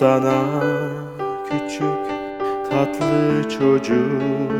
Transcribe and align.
sana 0.00 0.40
küçük 1.50 2.04
tatlı 2.70 3.48
çocuk. 3.48 4.50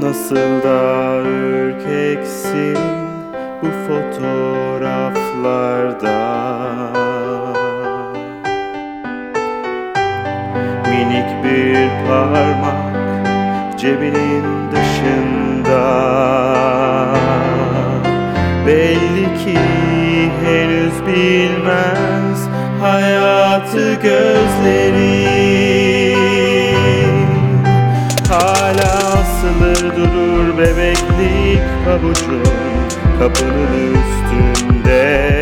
Nasıl 0.00 0.62
da 0.64 1.20
ürkeksin 1.22 2.78
bu 3.62 3.66
fotoğraflarda. 3.86 6.18
Minik 10.90 11.30
bir 11.44 11.88
parmak 12.08 12.82
cebinin 13.78 14.53
yaşlı 23.74 23.94
gözleri 23.94 25.24
Hala 28.28 28.92
asılı 29.12 29.96
durur 29.96 30.58
bebeklik 30.58 31.62
pabucun 31.84 32.42
kapının 33.18 33.94
üstünde. 33.94 35.33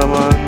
zaman 0.00 0.39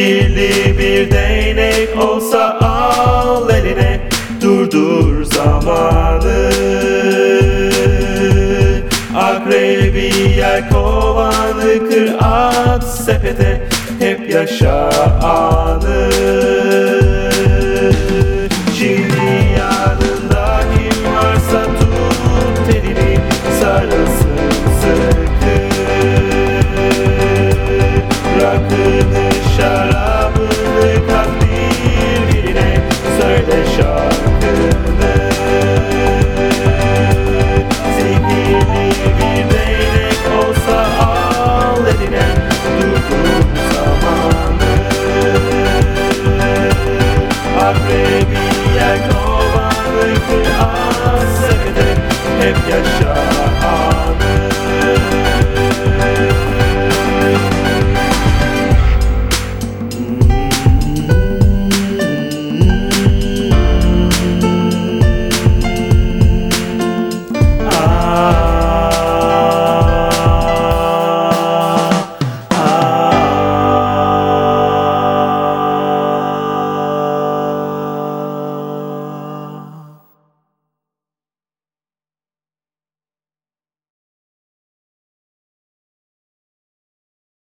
sihirli 0.00 0.78
bir 0.78 1.10
değnek 1.10 2.04
olsa 2.04 2.58
al 2.60 3.50
eline 3.50 4.00
Durdur 4.42 5.24
zamanı. 5.24 6.50
Akrebi 9.16 10.12
yer 10.36 10.70
kovanı 10.70 11.88
kır 11.88 12.10
at 12.20 12.84
sepete 12.84 13.68
Hep 13.98 14.30
yaşa 14.30 14.90
anı. 15.22 15.99